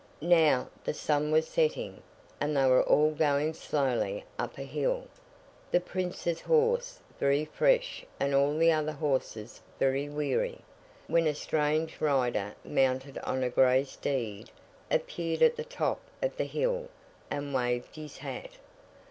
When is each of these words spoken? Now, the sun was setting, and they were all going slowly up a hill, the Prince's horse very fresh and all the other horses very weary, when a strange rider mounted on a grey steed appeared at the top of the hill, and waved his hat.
Now, 0.33 0.67
the 0.83 0.95
sun 0.95 1.29
was 1.31 1.47
setting, 1.47 2.01
and 2.39 2.57
they 2.57 2.65
were 2.67 2.81
all 2.81 3.11
going 3.11 3.53
slowly 3.53 4.25
up 4.39 4.57
a 4.57 4.63
hill, 4.63 5.05
the 5.69 5.79
Prince's 5.79 6.41
horse 6.41 6.97
very 7.19 7.45
fresh 7.45 8.03
and 8.19 8.33
all 8.33 8.57
the 8.57 8.71
other 8.71 8.93
horses 8.93 9.61
very 9.77 10.09
weary, 10.09 10.61
when 11.05 11.27
a 11.27 11.35
strange 11.35 12.01
rider 12.01 12.55
mounted 12.65 13.19
on 13.19 13.43
a 13.43 13.49
grey 13.51 13.83
steed 13.83 14.49
appeared 14.89 15.43
at 15.43 15.55
the 15.55 15.63
top 15.65 15.99
of 16.23 16.35
the 16.35 16.45
hill, 16.45 16.87
and 17.29 17.53
waved 17.53 17.95
his 17.95 18.17
hat. 18.17 18.53